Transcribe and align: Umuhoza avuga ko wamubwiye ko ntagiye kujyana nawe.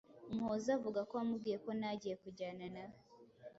Umuhoza 0.31 0.69
avuga 0.77 0.99
ko 1.07 1.13
wamubwiye 1.17 1.57
ko 1.63 1.69
ntagiye 1.79 2.15
kujyana 2.23 2.65
nawe. 2.75 2.99